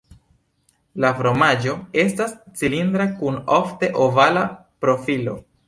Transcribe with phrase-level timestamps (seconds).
[1.03, 4.49] La fromaĝo estas cilindra kun ofte ovala
[4.87, 5.41] profilo.